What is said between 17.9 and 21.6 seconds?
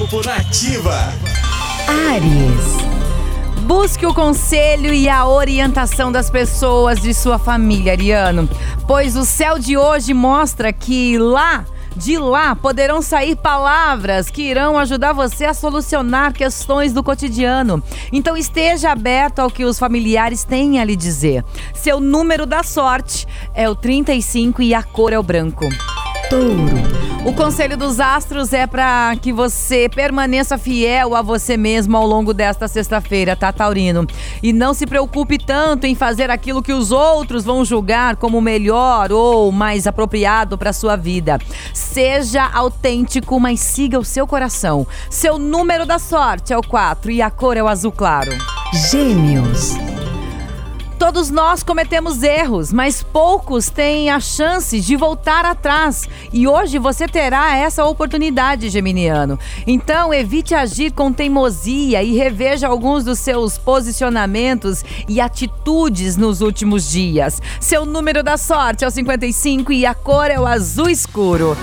Então esteja aberto ao que os familiares têm a lhe dizer.